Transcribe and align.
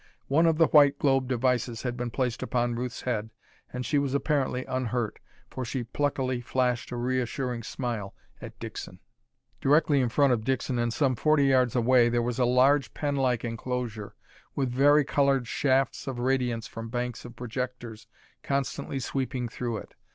One 0.29 0.47
of 0.47 0.57
the 0.57 0.65
white 0.65 0.97
globe 0.97 1.27
devices 1.27 1.83
had 1.83 1.95
been 1.95 2.09
placed 2.09 2.41
upon 2.41 2.73
Ruth's 2.73 3.03
head 3.03 3.29
and 3.71 3.85
she 3.85 3.99
was 3.99 4.15
apparently 4.15 4.65
unhurt, 4.65 5.19
for 5.47 5.63
she 5.63 5.83
pluckily 5.83 6.41
flashed 6.41 6.89
a 6.89 6.95
reassuring 6.95 7.61
smile 7.61 8.15
at 8.41 8.57
Dixon. 8.59 8.97
Directly 9.61 10.01
in 10.01 10.09
front 10.09 10.33
of 10.33 10.43
Dixon 10.43 10.79
and 10.79 10.91
some 10.91 11.15
forty 11.15 11.45
yards 11.45 11.75
away 11.75 12.09
there 12.09 12.23
was 12.23 12.39
a 12.39 12.45
large 12.45 12.95
pen 12.95 13.15
like 13.15 13.45
enclosure, 13.45 14.15
with 14.55 14.71
vari 14.71 15.05
colored 15.05 15.45
shafts 15.47 16.07
of 16.07 16.17
radiance 16.17 16.65
from 16.65 16.89
banks 16.89 17.23
of 17.23 17.35
projectors 17.35 18.07
constantly 18.41 18.99
sweeping 18.99 19.47
through 19.47 19.77
it. 19.77 19.93